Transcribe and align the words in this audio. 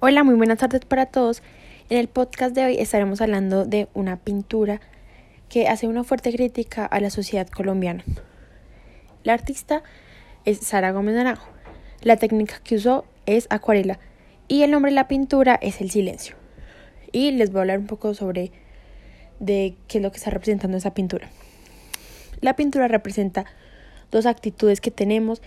Hola, 0.00 0.22
muy 0.22 0.36
buenas 0.36 0.58
tardes 0.58 0.84
para 0.84 1.06
todos. 1.06 1.42
En 1.90 1.98
el 1.98 2.06
podcast 2.06 2.54
de 2.54 2.64
hoy 2.64 2.76
estaremos 2.78 3.20
hablando 3.20 3.64
de 3.64 3.88
una 3.94 4.16
pintura 4.16 4.80
que 5.48 5.66
hace 5.66 5.88
una 5.88 6.04
fuerte 6.04 6.32
crítica 6.32 6.86
a 6.86 7.00
la 7.00 7.10
sociedad 7.10 7.48
colombiana. 7.48 8.04
La 9.24 9.32
artista 9.32 9.82
es 10.44 10.58
Sara 10.58 10.92
Gómez 10.92 11.16
Naranjo. 11.16 11.48
La 12.02 12.16
técnica 12.16 12.60
que 12.62 12.76
usó 12.76 13.06
es 13.26 13.48
acuarela 13.50 13.98
y 14.46 14.62
el 14.62 14.70
nombre 14.70 14.92
de 14.92 14.94
la 14.94 15.08
pintura 15.08 15.58
es 15.60 15.80
el 15.80 15.90
silencio. 15.90 16.36
Y 17.10 17.32
les 17.32 17.50
voy 17.50 17.58
a 17.58 17.62
hablar 17.62 17.80
un 17.80 17.88
poco 17.88 18.14
sobre 18.14 18.52
de 19.40 19.74
qué 19.88 19.98
es 19.98 20.02
lo 20.04 20.12
que 20.12 20.18
está 20.18 20.30
representando 20.30 20.76
esa 20.76 20.94
pintura. 20.94 21.28
La 22.40 22.54
pintura 22.54 22.86
representa 22.86 23.46
dos 24.12 24.26
actitudes 24.26 24.80
que 24.80 24.92
tenemos 24.92 25.42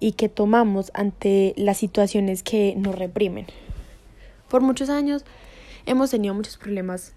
y 0.00 0.14
que 0.14 0.28
tomamos 0.28 0.90
ante 0.92 1.54
las 1.56 1.76
situaciones 1.76 2.42
que 2.42 2.74
nos 2.76 2.96
reprimen. 2.96 3.46
Por 4.52 4.60
muchos 4.60 4.90
años 4.90 5.24
hemos 5.86 6.10
tenido 6.10 6.34
muchos 6.34 6.58
problemas 6.58 7.14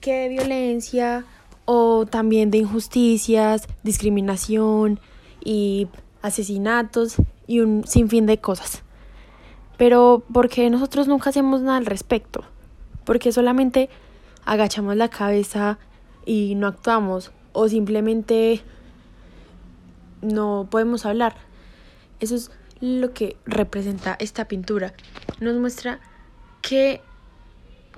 que 0.00 0.12
de 0.22 0.28
violencia 0.28 1.24
o 1.66 2.04
también 2.04 2.50
de 2.50 2.58
injusticias, 2.58 3.68
discriminación 3.84 4.98
y 5.44 5.86
asesinatos 6.20 7.14
y 7.46 7.60
un 7.60 7.86
sinfín 7.86 8.26
de 8.26 8.40
cosas. 8.40 8.82
Pero 9.76 10.24
porque 10.32 10.68
nosotros 10.68 11.06
nunca 11.06 11.30
hacemos 11.30 11.60
nada 11.60 11.76
al 11.76 11.86
respecto, 11.86 12.42
porque 13.04 13.30
solamente 13.30 13.88
agachamos 14.44 14.96
la 14.96 15.06
cabeza 15.06 15.78
y 16.26 16.56
no 16.56 16.66
actuamos 16.66 17.30
o 17.52 17.68
simplemente 17.68 18.62
no 20.22 20.66
podemos 20.68 21.06
hablar. 21.06 21.36
Eso 22.18 22.34
es 22.34 22.50
lo 22.80 23.14
que 23.14 23.36
representa 23.46 24.16
esta 24.18 24.48
pintura. 24.48 24.92
Nos 25.38 25.54
muestra 25.54 26.00
qué, 26.62 27.00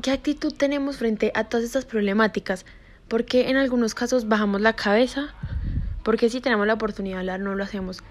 qué 0.02 0.10
actitud 0.10 0.52
tenemos 0.52 0.96
frente 0.96 1.32
a 1.34 1.44
todas 1.44 1.64
estas 1.64 1.84
problemáticas. 1.84 2.64
Porque 3.08 3.50
en 3.50 3.56
algunos 3.56 3.94
casos 3.94 4.28
bajamos 4.28 4.60
la 4.60 4.74
cabeza, 4.74 5.34
porque 6.04 6.28
si 6.28 6.40
tenemos 6.40 6.66
la 6.66 6.74
oportunidad 6.74 7.16
de 7.16 7.20
hablar 7.20 7.40
no 7.40 7.54
lo 7.54 7.64
hacemos. 7.64 8.02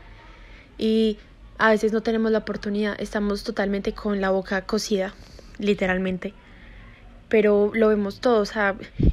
Y 0.78 1.18
a 1.58 1.70
veces 1.70 1.94
no 1.94 2.02
tenemos 2.02 2.32
la 2.32 2.40
oportunidad, 2.40 2.96
estamos 3.00 3.44
totalmente 3.44 3.94
con 3.94 4.22
la 4.22 4.30
boca 4.30 4.62
cocida, 4.66 5.14
literalmente. 5.58 6.34
Pero 7.30 7.72
lo 7.74 7.90
vemos 7.90 8.20
todos, 8.20 8.52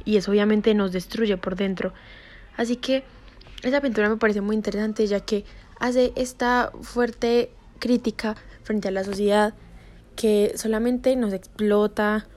y 0.05 0.17
eso 0.17 0.31
obviamente 0.31 0.73
nos 0.73 0.91
destruye 0.91 1.37
por 1.37 1.55
dentro. 1.55 1.93
Así 2.57 2.77
que 2.77 3.03
esa 3.63 3.81
pintura 3.81 4.09
me 4.09 4.17
parece 4.17 4.41
muy 4.41 4.55
interesante 4.55 5.05
ya 5.07 5.19
que 5.19 5.45
hace 5.79 6.13
esta 6.15 6.71
fuerte 6.81 7.51
crítica 7.79 8.35
frente 8.63 8.87
a 8.87 8.91
la 8.91 9.03
sociedad 9.03 9.53
que 10.17 10.51
solamente 10.57 11.15
nos 11.15 11.31
explota 11.31 12.27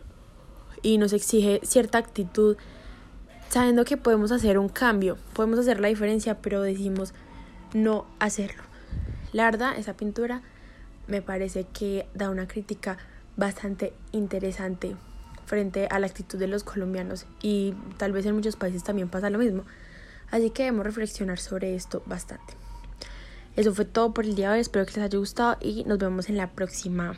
y 0.83 0.99
nos 0.99 1.13
exige 1.13 1.61
cierta 1.65 1.99
actitud, 1.99 2.57
sabiendo 3.49 3.85
que 3.85 3.97
podemos 3.97 4.31
hacer 4.31 4.59
un 4.59 4.69
cambio, 4.69 5.17
podemos 5.33 5.59
hacer 5.59 5.81
la 5.81 5.89
diferencia, 5.89 6.41
pero 6.41 6.63
decimos 6.63 7.13
no 7.75 8.07
hacerlo. 8.21 8.63
La 9.33 9.45
verdad, 9.45 9.77
esa 9.77 9.95
pintura 9.95 10.43
me 11.09 11.23
parece 11.23 11.65
que 11.65 12.07
da 12.15 12.31
una 12.31 12.47
crítica 12.47 12.99
bastante 13.37 13.93
interesante 14.13 14.97
frente 15.47 15.89
a 15.91 15.99
la 15.99 16.07
actitud 16.07 16.39
de 16.39 16.47
los 16.47 16.63
colombianos 16.63 17.27
y 17.43 17.75
tal 17.97 18.13
vez 18.13 18.27
en 18.27 18.35
muchos 18.35 18.57
países 18.57 18.85
también 18.85 19.09
pasa 19.09 19.31
lo 19.31 19.39
mismo. 19.39 19.65
Así 20.31 20.51
que 20.51 20.65
debemos 20.65 20.87
reflexionar 20.87 21.39
sobre 21.39 21.75
esto 21.75 22.03
bastante. 22.07 22.55
Eso 23.57 23.75
fue 23.75 23.85
todo 23.85 24.15
por 24.15 24.27
el 24.27 24.37
día 24.37 24.49
de 24.49 24.55
hoy, 24.55 24.61
espero 24.61 24.87
que 24.87 24.93
les 24.93 25.05
haya 25.05 25.19
gustado 25.19 25.57
y 25.61 25.85
nos 25.85 25.99
vemos 25.99 26.29
en 26.29 26.37
la 26.37 26.51
próxima. 26.51 27.17